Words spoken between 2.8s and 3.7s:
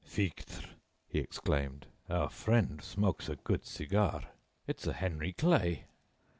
smokes a good